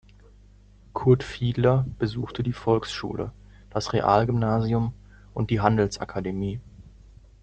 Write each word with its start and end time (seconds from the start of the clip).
Kurt 0.93 1.21
Fiedler 1.21 1.85
besuchte 1.99 2.41
die 2.41 2.53
Volksschule, 2.53 3.31
das 3.69 3.93
Realgymnasium 3.93 4.93
und 5.35 5.51
die 5.51 5.59
Handelsakademie. 5.61 6.59